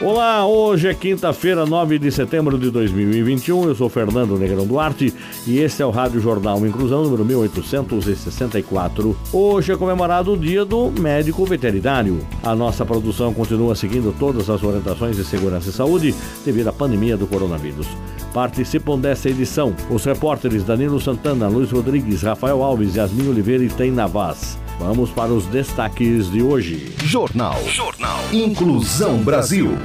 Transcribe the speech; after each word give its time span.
Olá, 0.00 0.44
hoje 0.44 0.88
é 0.88 0.94
quinta-feira, 0.94 1.64
9 1.64 2.00
de 2.00 2.10
setembro 2.10 2.58
de 2.58 2.68
2021. 2.68 3.68
Eu 3.68 3.76
sou 3.76 3.88
Fernando 3.88 4.36
Negrão 4.36 4.66
Duarte 4.66 5.14
e 5.46 5.60
este 5.60 5.82
é 5.82 5.86
o 5.86 5.90
Rádio 5.90 6.20
Jornal 6.20 6.66
Inclusão 6.66 7.04
número 7.04 7.24
1864. 7.24 9.16
Hoje 9.32 9.72
é 9.72 9.76
comemorado 9.76 10.32
o 10.32 10.36
Dia 10.36 10.64
do 10.64 10.90
Médico 10.90 11.46
Veterinário. 11.46 12.18
A 12.42 12.56
nossa 12.56 12.84
produção 12.84 13.32
continua 13.32 13.76
seguindo 13.76 14.12
todas 14.18 14.50
as 14.50 14.64
orientações 14.64 15.16
de 15.16 15.22
segurança 15.24 15.70
e 15.70 15.72
saúde 15.72 16.12
devido 16.44 16.66
à 16.68 16.72
pandemia 16.72 17.16
do 17.16 17.28
coronavírus. 17.28 17.86
Participam 18.32 18.98
dessa 18.98 19.30
edição 19.30 19.72
os 19.88 20.04
repórteres 20.04 20.64
Danilo 20.64 21.00
Santana, 21.00 21.46
Luiz 21.46 21.70
Rodrigues, 21.70 22.22
Rafael 22.22 22.64
Alves, 22.64 22.96
Yasmin 22.96 23.28
Oliveira 23.28 23.62
e 23.62 23.68
Tem 23.68 23.92
Navaz. 23.92 24.58
Vamos 24.78 25.10
para 25.10 25.32
os 25.32 25.46
destaques 25.46 26.30
de 26.30 26.42
hoje. 26.42 26.94
Jornal. 27.04 27.56
Jornal. 27.68 28.18
Inclusão 28.32 29.18
Brasil. 29.18 29.78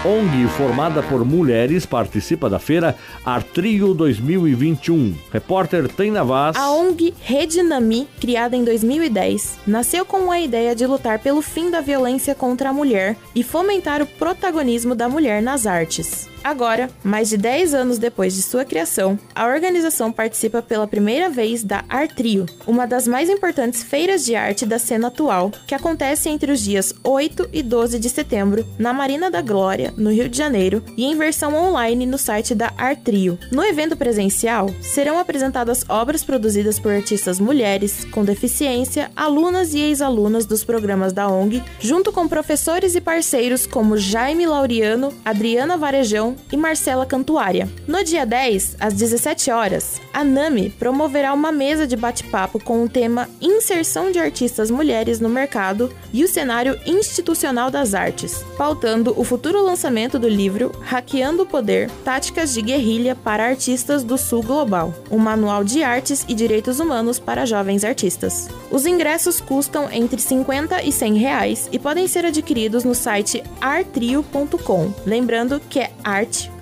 ONG 0.04 0.46
formada 0.56 1.02
por 1.02 1.24
mulheres 1.24 1.84
participa 1.84 2.48
da 2.48 2.60
feira 2.60 2.94
Artrio 3.24 3.92
2021. 3.92 5.12
Repórter 5.32 5.88
Tem 5.88 6.08
Navaz. 6.08 6.56
A 6.56 6.70
ONG 6.70 7.12
Redinami, 7.20 8.06
criada 8.20 8.54
em 8.54 8.62
2010, 8.62 9.58
nasceu 9.66 10.04
com 10.04 10.30
a 10.30 10.38
ideia 10.38 10.72
de 10.72 10.86
lutar 10.86 11.18
pelo 11.18 11.42
fim 11.42 11.68
da 11.68 11.80
violência 11.80 12.32
contra 12.32 12.70
a 12.70 12.72
mulher 12.72 13.16
e 13.34 13.42
fomentar 13.42 14.00
o 14.00 14.06
protagonismo 14.06 14.94
da 14.94 15.08
mulher 15.08 15.42
nas 15.42 15.66
artes. 15.66 16.28
Agora, 16.42 16.88
mais 17.02 17.28
de 17.28 17.36
10 17.36 17.74
anos 17.74 17.98
depois 17.98 18.34
de 18.34 18.42
sua 18.42 18.64
criação, 18.64 19.18
a 19.34 19.46
organização 19.46 20.10
participa 20.12 20.62
pela 20.62 20.86
primeira 20.86 21.28
vez 21.28 21.62
da 21.62 21.84
Artrio, 21.88 22.46
uma 22.66 22.86
das 22.86 23.06
mais 23.06 23.28
importantes 23.28 23.82
feiras 23.82 24.24
de 24.24 24.34
arte 24.34 24.64
da 24.64 24.78
cena 24.78 25.08
atual, 25.08 25.50
que 25.66 25.74
acontece 25.74 26.28
entre 26.28 26.52
os 26.52 26.60
dias 26.60 26.94
8 27.02 27.48
e 27.52 27.62
12 27.62 27.98
de 27.98 28.08
setembro 28.08 28.64
na 28.78 28.92
Marina 28.92 29.30
da 29.30 29.42
Glória, 29.42 29.92
no 29.96 30.10
Rio 30.10 30.28
de 30.28 30.38
Janeiro, 30.38 30.82
e 30.96 31.04
em 31.04 31.16
versão 31.16 31.54
online 31.54 32.06
no 32.06 32.18
site 32.18 32.54
da 32.54 32.72
Artrio. 32.76 33.38
No 33.50 33.64
evento 33.64 33.96
presencial, 33.96 34.70
serão 34.80 35.18
apresentadas 35.18 35.84
obras 35.88 36.22
produzidas 36.24 36.78
por 36.78 36.92
artistas 36.92 37.40
mulheres 37.40 38.04
com 38.06 38.24
deficiência, 38.24 39.10
alunas 39.14 39.74
e 39.74 39.80
ex-alunas 39.80 40.46
dos 40.46 40.64
programas 40.64 41.12
da 41.12 41.28
ONG, 41.28 41.62
junto 41.80 42.12
com 42.12 42.28
professores 42.28 42.94
e 42.94 43.00
parceiros 43.00 43.66
como 43.66 43.96
Jaime 43.96 44.46
Laureano, 44.46 45.12
Adriana 45.24 45.76
Varejão 45.76 46.27
e 46.52 46.56
Marcela 46.56 47.06
Cantuária. 47.06 47.68
No 47.86 48.02
dia 48.04 48.24
10, 48.24 48.76
às 48.80 48.94
17 48.94 49.50
horas, 49.50 50.00
a 50.12 50.24
NAMI 50.24 50.70
promoverá 50.70 51.32
uma 51.32 51.52
mesa 51.52 51.86
de 51.86 51.96
bate-papo 51.96 52.58
com 52.58 52.82
o 52.82 52.88
tema 52.88 53.28
Inserção 53.40 54.10
de 54.10 54.18
Artistas 54.18 54.70
Mulheres 54.70 55.20
no 55.20 55.28
Mercado 55.28 55.92
e 56.12 56.24
o 56.24 56.28
Cenário 56.28 56.78
Institucional 56.86 57.70
das 57.70 57.94
Artes, 57.94 58.44
pautando 58.56 59.14
o 59.16 59.24
futuro 59.24 59.62
lançamento 59.62 60.18
do 60.18 60.28
livro 60.28 60.72
Hackeando 60.80 61.42
o 61.42 61.46
Poder 61.46 61.90
Táticas 62.04 62.52
de 62.52 62.62
Guerrilha 62.62 63.14
para 63.14 63.46
Artistas 63.46 64.02
do 64.02 64.18
Sul 64.18 64.42
Global, 64.42 64.94
um 65.10 65.18
manual 65.18 65.62
de 65.62 65.82
artes 65.82 66.24
e 66.28 66.34
direitos 66.34 66.80
humanos 66.80 67.18
para 67.18 67.46
jovens 67.46 67.84
artistas. 67.84 68.48
Os 68.70 68.86
ingressos 68.86 69.40
custam 69.40 69.88
entre 69.90 70.20
50 70.20 70.82
e 70.82 70.92
100 70.92 71.14
reais 71.14 71.68
e 71.72 71.78
podem 71.78 72.06
ser 72.06 72.24
adquiridos 72.24 72.84
no 72.84 72.94
site 72.94 73.42
artrio.com. 73.60 74.92
Lembrando 75.06 75.60
que 75.68 75.80
é 75.80 75.90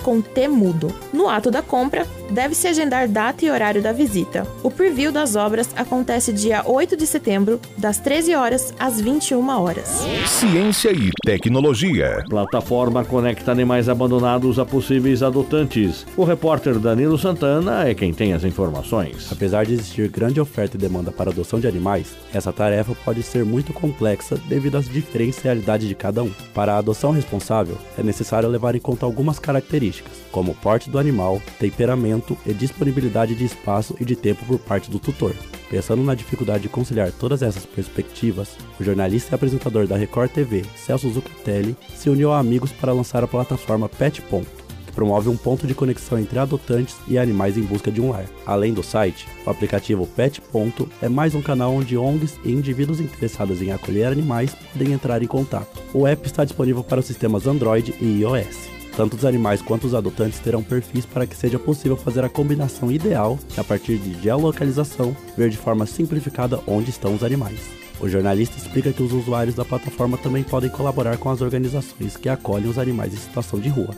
com 0.03 0.21
T 0.21 0.49
mudo. 0.49 0.95
No 1.13 1.29
ato 1.29 1.51
da 1.51 1.63
compra, 1.63 2.07
deve-se 2.31 2.69
agendar 2.69 3.09
data 3.09 3.45
e 3.45 3.51
horário 3.51 3.83
da 3.83 3.93
visita. 3.93 4.47
O 4.63 4.71
preview 4.71 5.11
das 5.11 5.37
obras 5.37 5.69
acontece 5.77 6.33
dia 6.33 6.63
8 6.65 6.97
de 6.97 7.07
setembro, 7.07 7.61
das 7.77 7.99
13 7.99 8.35
horas 8.35 8.75
às 8.79 9.01
21 9.01 9.49
horas. 9.61 10.05
Ciência 10.27 10.91
e 10.93 11.11
tecnologia. 11.25 12.25
Plataforma 12.29 13.05
conecta 13.05 13.53
animais 13.53 13.89
abandonados 13.89 14.59
a 14.59 14.65
possíveis 14.65 15.23
adotantes. 15.23 16.07
O 16.17 16.25
repórter 16.25 16.79
Danilo 16.79 17.19
Santana 17.19 17.89
é 17.89 17.95
quem 17.95 18.13
tem 18.13 18.33
as 18.33 18.45
informações. 18.45 19.31
Apesar 19.33 19.67
de 19.67 19.75
existir 19.75 20.09
grande 20.09 20.41
oferta 20.41 20.77
e 20.77 20.81
demanda 20.81 21.11
para 21.11 21.31
adoção 21.31 21.61
de 21.61 21.67
animais, 21.67 22.15
essa 22.33 22.53
tarefa 22.53 22.95
pode 23.05 23.23
ser 23.23 23.45
muito 23.45 23.73
complexa 23.73 24.37
devido 24.49 24.77
às 24.77 24.89
diferencialidades 24.89 25.89
de 25.89 25.95
cada 25.95 26.23
um. 26.23 26.31
Para 26.55 26.75
a 26.75 26.79
adoção 26.79 27.11
responsável, 27.11 27.77
é 27.99 28.03
necessário 28.03 28.49
levar 28.49 28.75
em 28.75 28.81
conta 28.81 29.05
algumas 29.05 29.39
características 29.39 29.67
características, 29.67 30.13
como 30.31 30.53
o 30.53 30.55
porte 30.55 30.91
do 30.91 30.99
animal, 30.99 31.41
temperamento 31.59 32.16
e 32.45 32.53
disponibilidade 32.53 33.35
de 33.35 33.45
espaço 33.45 33.95
e 34.01 34.05
de 34.05 34.17
tempo 34.17 34.45
por 34.45 34.59
parte 34.59 34.91
do 34.91 34.99
tutor. 34.99 35.35
Pensando 35.71 36.03
na 36.03 36.15
dificuldade 36.15 36.63
de 36.63 36.69
conciliar 36.69 37.11
todas 37.11 37.43
essas 37.43 37.67
perspectivas, 37.67 38.57
o 38.79 38.85
jornalista 38.85 39.33
e 39.33 39.35
apresentador 39.35 39.87
da 39.87 39.97
Record 39.97 40.31
TV, 40.31 40.65
Celso 40.77 41.11
Zucatelli, 41.11 41.77
se 41.95 42.09
uniu 42.09 42.33
a 42.33 42.39
amigos 42.39 42.71
para 42.73 42.93
lançar 42.93 43.25
a 43.25 43.27
plataforma 43.27 43.89
Pet 43.89 44.23
Ponto, 44.23 44.65
que 44.87 44.93
promove 44.93 45.29
um 45.29 45.37
ponto 45.37 45.67
de 45.67 45.75
conexão 45.75 46.19
entre 46.19 46.39
adotantes 46.39 46.97
e 47.09 47.19
animais 47.19 47.59
em 47.59 47.63
busca 47.63 47.91
de 47.91 48.01
um 48.01 48.11
lar. 48.11 48.27
Além 48.47 48.73
do 48.73 48.83
site, 48.83 49.27
o 49.45 49.51
aplicativo 49.51 50.07
Pet 50.07 50.41
Ponto 50.41 50.89
é 51.03 51.09
mais 51.09 51.35
um 51.35 51.43
canal 51.43 51.75
onde 51.75 51.97
ONGs 51.97 52.39
e 52.45 52.53
indivíduos 52.53 53.01
interessados 53.01 53.61
em 53.61 53.73
acolher 53.73 54.07
animais 54.07 54.55
podem 54.73 54.93
entrar 54.93 55.21
em 55.21 55.27
contato. 55.27 55.83
O 55.93 56.07
app 56.07 56.25
está 56.27 56.45
disponível 56.45 56.85
para 56.85 57.01
os 57.01 57.07
sistemas 57.07 57.47
Android 57.47 57.93
e 58.01 58.21
iOS. 58.21 58.76
Tanto 58.97 59.15
os 59.15 59.27
animais 59.27 59.61
quanto 59.61 59.87
os 59.87 59.95
adotantes 59.95 60.39
terão 60.39 60.63
perfis 60.63 61.05
para 61.05 61.27
que 61.27 61.37
seja 61.37 61.59
possível 61.59 61.99
fazer 61.99 62.25
a 62.25 62.31
combinação 62.31 62.91
ideal 62.91 63.39
a 63.57 63.63
partir 63.63 63.99
de 63.99 64.23
geolocalização, 64.23 65.15
ver 65.37 65.51
de 65.51 65.59
forma 65.59 65.85
simplificada 65.85 66.61
onde 66.67 66.89
estão 66.89 67.15
os 67.15 67.23
animais. 67.23 67.61
O 68.01 68.09
jornalista 68.09 68.57
explica 68.59 68.93
que 68.93 69.03
os 69.03 69.13
usuários 69.13 69.55
da 69.55 69.65
plataforma 69.65 70.17
também 70.17 70.43
podem 70.43 70.71
colaborar 70.71 71.19
com 71.19 71.31
as 71.31 71.43
organizações 71.43 72.17
que 72.17 72.29
acolhem 72.29 72.69
os 72.69 72.79
animais 72.79 73.13
em 73.13 73.19
situação 73.19 73.59
de 73.61 73.69
rua. 73.69 73.95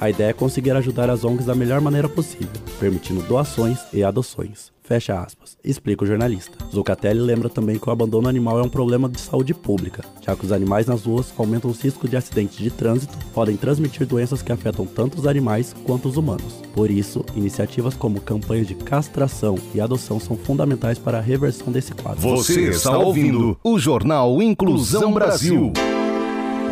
A 0.00 0.08
ideia 0.08 0.30
é 0.30 0.32
conseguir 0.32 0.72
ajudar 0.72 1.10
as 1.10 1.24
ONGs 1.24 1.46
da 1.46 1.54
melhor 1.54 1.80
maneira 1.80 2.08
possível, 2.08 2.48
permitindo 2.78 3.22
doações 3.22 3.78
e 3.92 4.02
adoções. 4.02 4.72
Fecha 4.90 5.20
aspas, 5.20 5.56
explica 5.62 6.02
o 6.02 6.06
jornalista. 6.06 6.58
Zucatelli 6.74 7.20
lembra 7.20 7.48
também 7.48 7.78
que 7.78 7.88
o 7.88 7.92
abandono 7.92 8.28
animal 8.28 8.58
é 8.58 8.62
um 8.64 8.68
problema 8.68 9.08
de 9.08 9.20
saúde 9.20 9.54
pública, 9.54 10.04
já 10.20 10.34
que 10.34 10.44
os 10.44 10.50
animais 10.50 10.88
nas 10.88 11.04
ruas 11.04 11.32
aumentam 11.38 11.70
os 11.70 11.80
riscos 11.80 12.10
de 12.10 12.16
acidentes 12.16 12.56
de 12.56 12.72
trânsito, 12.72 13.16
podem 13.32 13.56
transmitir 13.56 14.04
doenças 14.04 14.42
que 14.42 14.50
afetam 14.50 14.84
tanto 14.84 15.16
os 15.16 15.28
animais 15.28 15.72
quanto 15.84 16.08
os 16.08 16.16
humanos. 16.16 16.60
Por 16.74 16.90
isso, 16.90 17.24
iniciativas 17.36 17.94
como 17.94 18.20
campanhas 18.20 18.66
de 18.66 18.74
castração 18.74 19.56
e 19.72 19.80
adoção 19.80 20.18
são 20.18 20.36
fundamentais 20.36 20.98
para 20.98 21.18
a 21.18 21.20
reversão 21.20 21.70
desse 21.72 21.92
quadro. 21.92 22.20
Você 22.22 22.70
está 22.70 22.98
ouvindo 22.98 23.56
o 23.62 23.78
Jornal 23.78 24.42
Inclusão 24.42 25.12
Brasil. 25.12 25.72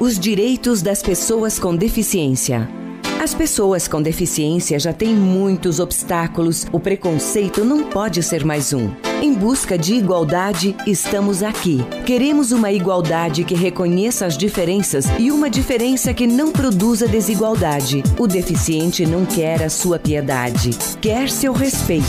Os 0.00 0.18
direitos 0.18 0.82
das 0.82 1.04
pessoas 1.04 1.56
com 1.56 1.76
deficiência. 1.76 2.77
As 3.20 3.34
pessoas 3.34 3.88
com 3.88 4.00
deficiência 4.00 4.78
já 4.78 4.92
têm 4.92 5.12
muitos 5.12 5.80
obstáculos, 5.80 6.64
o 6.70 6.78
preconceito 6.78 7.64
não 7.64 7.82
pode 7.82 8.22
ser 8.22 8.44
mais 8.44 8.72
um. 8.72 8.90
Em 9.20 9.34
busca 9.34 9.76
de 9.76 9.94
igualdade, 9.94 10.76
estamos 10.86 11.42
aqui. 11.42 11.78
Queremos 12.06 12.52
uma 12.52 12.70
igualdade 12.70 13.42
que 13.42 13.56
reconheça 13.56 14.24
as 14.24 14.38
diferenças 14.38 15.06
e 15.18 15.32
uma 15.32 15.50
diferença 15.50 16.14
que 16.14 16.28
não 16.28 16.52
produza 16.52 17.08
desigualdade. 17.08 18.04
O 18.16 18.28
deficiente 18.28 19.04
não 19.04 19.26
quer 19.26 19.64
a 19.64 19.68
sua 19.68 19.98
piedade, 19.98 20.70
quer 21.00 21.28
seu 21.28 21.52
respeito. 21.52 22.06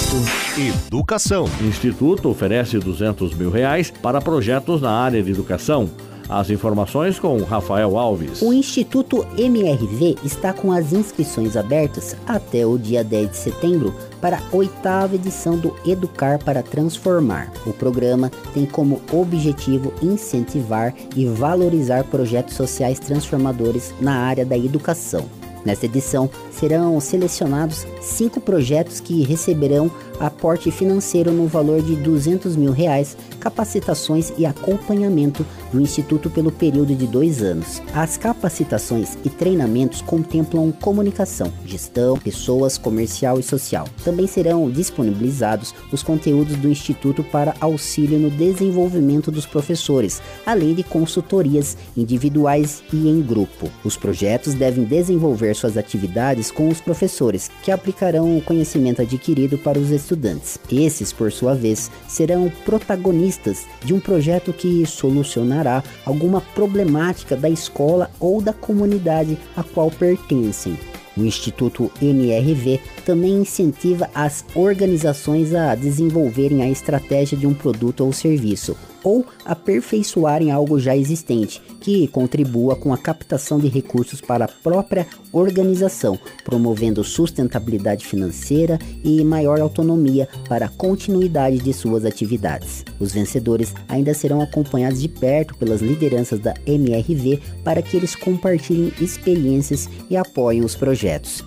Educação. 0.85 1.49
O 1.59 1.65
Instituto 1.65 2.29
oferece 2.29 2.77
200 2.77 3.33
mil 3.33 3.49
reais 3.49 3.89
para 3.89 4.21
projetos 4.21 4.79
na 4.79 4.91
área 4.91 5.23
de 5.23 5.31
educação. 5.31 5.89
As 6.29 6.51
informações 6.51 7.17
com 7.17 7.41
Rafael 7.41 7.97
Alves. 7.97 8.43
O 8.43 8.53
Instituto 8.53 9.25
MRV 9.35 10.15
está 10.23 10.53
com 10.53 10.71
as 10.71 10.93
inscrições 10.93 11.57
abertas 11.57 12.15
até 12.27 12.67
o 12.67 12.77
dia 12.77 13.03
10 13.03 13.31
de 13.31 13.37
setembro 13.37 13.95
para 14.21 14.37
a 14.37 14.55
oitava 14.55 15.15
edição 15.15 15.57
do 15.57 15.73
Educar 15.83 16.37
para 16.37 16.61
Transformar. 16.61 17.51
O 17.65 17.73
programa 17.73 18.29
tem 18.53 18.67
como 18.67 19.01
objetivo 19.11 19.91
incentivar 20.03 20.93
e 21.15 21.25
valorizar 21.25 22.03
projetos 22.03 22.53
sociais 22.53 22.99
transformadores 22.99 23.91
na 23.99 24.13
área 24.13 24.45
da 24.45 24.55
educação. 24.55 25.25
Nesta 25.65 25.87
edição, 25.87 26.29
serão 26.51 26.99
selecionados 26.99 27.85
cinco 28.01 28.39
projetos 28.39 28.99
que 28.99 29.23
receberão 29.23 29.91
aporte 30.19 30.71
financeiro 30.71 31.31
no 31.31 31.47
valor 31.47 31.81
de 31.81 31.95
200 31.95 32.55
mil 32.55 32.71
reais, 32.71 33.17
capacitações 33.39 34.31
e 34.37 34.45
acompanhamento 34.45 35.45
do 35.71 35.79
Instituto 35.79 36.29
pelo 36.29 36.51
período 36.51 36.95
de 36.95 37.07
dois 37.07 37.41
anos. 37.41 37.81
As 37.93 38.17
capacitações 38.17 39.17
e 39.23 39.29
treinamentos 39.29 40.01
contemplam 40.01 40.71
comunicação, 40.71 41.51
gestão, 41.65 42.17
pessoas, 42.17 42.77
comercial 42.77 43.39
e 43.39 43.43
social. 43.43 43.87
Também 44.03 44.27
serão 44.27 44.69
disponibilizados 44.69 45.73
os 45.91 46.03
conteúdos 46.03 46.55
do 46.55 46.69
Instituto 46.69 47.23
para 47.23 47.53
auxílio 47.59 48.17
no 48.17 48.29
desenvolvimento 48.29 49.31
dos 49.31 49.45
professores, 49.45 50.21
além 50.45 50.73
de 50.73 50.83
consultorias 50.83 51.77
individuais 51.95 52.83
e 52.91 53.07
em 53.07 53.21
grupo. 53.21 53.69
Os 53.83 53.95
projetos 53.95 54.53
devem 54.53 54.83
desenvolver 54.83 55.55
suas 55.55 55.77
atividades 55.77 56.51
com 56.51 56.67
os 56.67 56.81
professores, 56.81 57.49
que 57.63 57.71
aplicarão 57.71 58.37
o 58.37 58.41
conhecimento 58.41 59.01
adquirido 59.01 59.57
para 59.57 59.77
os 59.77 59.91
estudantes. 59.91 60.57
Esses, 60.71 61.13
por 61.13 61.31
sua 61.31 61.53
vez, 61.53 61.91
serão 62.07 62.51
protagonistas 62.65 63.65
de 63.83 63.93
um 63.93 63.99
projeto 63.99 64.51
que 64.53 64.85
solucionará 64.85 65.58
alguma 66.05 66.41
problemática 66.41 67.35
da 67.35 67.49
escola 67.49 68.09
ou 68.19 68.41
da 68.41 68.53
comunidade 68.53 69.37
a 69.55 69.63
qual 69.63 69.91
pertencem. 69.91 70.77
O 71.17 71.25
Instituto 71.25 71.91
NRV 72.01 72.79
também 73.05 73.41
incentiva 73.41 74.09
as 74.15 74.45
organizações 74.55 75.53
a 75.53 75.75
desenvolverem 75.75 76.61
a 76.61 76.69
estratégia 76.69 77.37
de 77.37 77.45
um 77.45 77.53
produto 77.53 78.05
ou 78.05 78.13
serviço, 78.13 78.77
ou 79.03 79.25
aperfeiçoarem 79.45 80.51
algo 80.51 80.79
já 80.79 80.95
existente, 80.95 81.61
que 81.79 82.07
contribua 82.07 82.75
com 82.75 82.93
a 82.93 82.97
captação 82.97 83.59
de 83.59 83.67
recursos 83.67 84.21
para 84.21 84.45
a 84.45 84.47
própria 84.47 85.07
organização, 85.31 86.19
promovendo 86.43 87.03
sustentabilidade 87.03 88.05
financeira 88.05 88.79
e 89.03 89.23
maior 89.23 89.59
autonomia 89.59 90.27
para 90.47 90.65
a 90.65 90.69
continuidade 90.69 91.59
de 91.59 91.73
suas 91.73 92.05
atividades. 92.05 92.83
Os 92.99 93.11
vencedores 93.11 93.73
ainda 93.87 94.13
serão 94.13 94.41
acompanhados 94.41 95.01
de 95.01 95.07
perto 95.07 95.55
pelas 95.55 95.81
lideranças 95.81 96.39
da 96.39 96.53
MRV 96.65 97.39
para 97.63 97.81
que 97.81 97.97
eles 97.97 98.15
compartilhem 98.15 98.91
experiências 98.99 99.89
e 100.09 100.17
apoiem 100.17 100.63
os 100.63 100.75
projetos. 100.75 101.43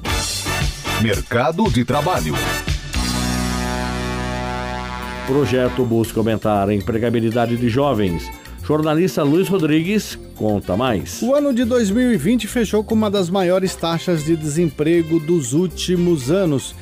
Mercado 1.02 1.70
de 1.70 1.84
Trabalho. 1.84 2.34
Projeto 5.32 5.84
busca 5.86 6.20
aumentar 6.20 6.68
a 6.68 6.74
empregabilidade 6.74 7.56
de 7.56 7.70
jovens. 7.70 8.30
Jornalista 8.62 9.22
Luiz 9.22 9.48
Rodrigues 9.48 10.18
conta 10.36 10.76
mais. 10.76 11.22
O 11.22 11.34
ano 11.34 11.54
de 11.54 11.64
2020 11.64 12.46
fechou 12.46 12.84
com 12.84 12.94
uma 12.94 13.10
das 13.10 13.30
maiores 13.30 13.74
taxas 13.74 14.26
de 14.26 14.36
desemprego 14.36 15.18
dos 15.18 15.54
últimos 15.54 16.30
anos, 16.30 16.74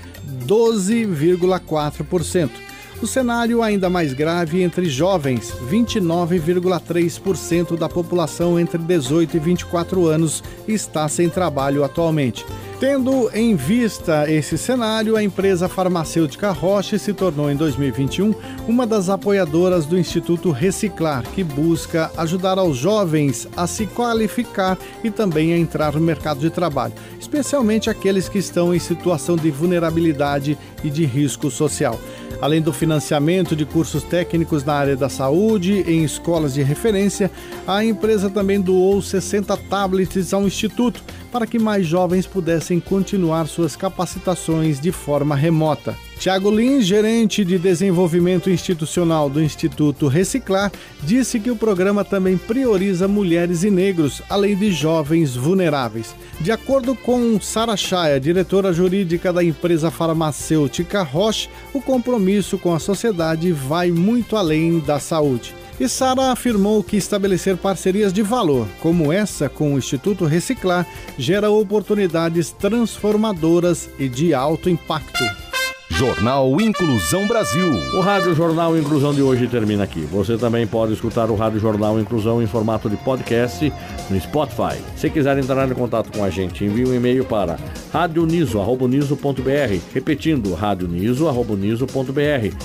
12,4%. 0.49 2.51
O 3.01 3.07
cenário 3.07 3.63
ainda 3.63 3.89
mais 3.89 4.13
grave 4.13 4.65
entre 4.65 4.87
jovens, 4.87 5.55
29,3% 5.71 7.79
da 7.79 7.89
população 7.89 8.59
entre 8.59 8.79
18 8.79 9.37
e 9.37 9.41
24 9.41 10.09
anos 10.09 10.43
está 10.67 11.09
sem 11.09 11.29
trabalho 11.29 11.85
atualmente. 11.85 12.45
Tendo 12.81 13.31
em 13.35 13.55
vista 13.55 14.25
esse 14.33 14.57
cenário, 14.57 15.15
a 15.15 15.23
empresa 15.23 15.69
farmacêutica 15.69 16.51
Roche 16.51 16.99
se 16.99 17.13
tornou 17.13 17.51
em 17.51 17.55
2021 17.55 18.33
uma 18.67 18.87
das 18.87 19.11
apoiadoras 19.11 19.85
do 19.85 19.99
Instituto 19.99 20.51
Reciclar, 20.51 21.23
que 21.35 21.45
busca 21.45 22.11
ajudar 22.17 22.57
aos 22.57 22.79
jovens 22.79 23.47
a 23.55 23.67
se 23.67 23.87
qualificar 23.87 24.79
e 25.05 25.11
também 25.11 25.53
a 25.53 25.59
entrar 25.59 25.93
no 25.93 26.01
mercado 26.01 26.41
de 26.41 26.49
trabalho, 26.49 26.95
especialmente 27.21 27.91
aqueles 27.91 28.31
que 28.31 28.39
estão 28.39 28.75
em 28.75 28.79
situação 28.79 29.37
de 29.37 29.51
vulnerabilidade 29.51 30.57
e 30.83 30.89
de 30.89 31.05
risco 31.05 31.51
social. 31.51 32.01
Além 32.41 32.63
do 32.63 32.73
financiamento 32.73 33.55
de 33.55 33.67
cursos 33.67 34.03
técnicos 34.05 34.65
na 34.65 34.73
área 34.73 34.97
da 34.97 35.11
saúde 35.11 35.85
em 35.87 36.03
escolas 36.03 36.55
de 36.55 36.63
referência, 36.63 37.31
a 37.67 37.85
empresa 37.85 38.31
também 38.31 38.59
doou 38.59 39.03
60 39.03 39.55
tablets 39.69 40.33
ao 40.33 40.47
Instituto 40.47 41.05
para 41.31 41.47
que 41.47 41.59
mais 41.59 41.87
jovens 41.87 42.27
pudessem 42.27 42.81
continuar 42.81 43.47
suas 43.47 43.77
capacitações 43.77 44.81
de 44.81 44.93
forma 44.93 45.35
remota. 45.35 45.97
Tiago 46.19 46.51
Lins, 46.51 46.85
gerente 46.85 47.43
de 47.47 47.59
desenvolvimento 47.59 48.51
institucional 48.51 49.31
do 49.31 49.43
Instituto 49.43 50.07
Reciclar, 50.07 50.71
disse 51.03 51.41
que 51.41 51.51
o 51.51 51.57
programa 51.57 52.05
também 52.05 52.37
prioriza 52.37 53.09
mulheres 53.09 53.65
e 53.65 53.71
negros, 53.71 54.21
além 54.29 54.55
de 54.55 54.71
jovens 54.71 55.35
vulneráveis. 55.35 56.15
De 56.39 56.53
acordo 56.53 56.95
com 56.95 57.41
Sara 57.41 57.75
Chaya, 57.75 58.21
diretora 58.21 58.71
jurídica 58.71 59.33
da 59.33 59.43
empresa 59.43 59.91
farmacêutica 59.91 61.03
Roche, 61.03 61.49
o 61.73 61.81
compromisso 61.81 62.59
com 62.59 62.75
a 62.75 62.79
sociedade 62.79 63.51
vai 63.51 63.91
muito 63.91 64.37
além 64.37 64.79
da 64.79 65.01
saúde. 65.01 65.55
E 65.81 65.89
Sara 65.89 66.31
afirmou 66.31 66.85
que 66.85 66.99
estabelecer 66.99 67.57
parcerias 67.57 68.13
de 68.13 68.21
valor, 68.21 68.69
como 68.81 69.11
essa 69.11 69.49
com 69.49 69.73
o 69.73 69.79
Instituto 69.79 70.27
Reciclar, 70.27 70.87
gera 71.17 71.51
oportunidades 71.51 72.53
transformadoras 72.53 73.89
e 73.99 74.07
de 74.07 74.35
alto 74.35 74.69
impacto. 74.69 75.25
Jornal 75.89 76.61
Inclusão 76.61 77.27
Brasil. 77.27 77.67
O 77.95 78.01
Rádio 78.01 78.35
Jornal 78.35 78.77
Inclusão 78.77 79.15
de 79.15 79.23
hoje 79.23 79.49
termina 79.49 79.85
aqui. 79.85 80.01
Você 80.01 80.37
também 80.37 80.67
pode 80.67 80.93
escutar 80.93 81.31
o 81.31 81.35
Rádio 81.35 81.59
Jornal 81.59 81.99
Inclusão 81.99 82.43
em 82.43 82.47
formato 82.47 82.89
de 82.89 82.97
podcast 82.99 83.73
no 84.09 84.21
Spotify. 84.21 84.81
Se 84.97 85.09
quiser 85.09 85.39
entrar 85.39 85.67
em 85.67 85.75
contato 85.75 86.11
com 86.17 86.23
a 86.23 86.31
gente, 86.31 86.65
envie 86.65 86.87
um 86.87 86.95
e-mail 86.95 87.25
para 87.25 87.59
radioniso.br, 87.91 89.15
repetindo 89.93 90.55
radioniso.br 90.55 91.35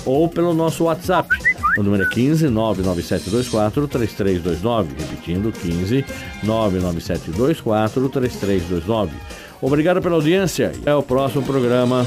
ou 0.04 0.28
pelo 0.28 0.54
nosso 0.54 0.84
WhatsApp. 0.84 1.55
O 1.76 1.82
número 1.82 2.04
é 2.04 2.08
15 2.08 2.48
99724 2.48 3.88
3329, 3.88 4.94
repetindo 4.98 5.52
15 5.52 6.04
99724 6.42 8.08
3329. 8.08 9.12
Obrigado 9.60 10.00
pela 10.00 10.14
audiência 10.14 10.72
até 10.80 10.94
o 10.94 11.02
próximo 11.02 11.42
programa. 11.44 12.06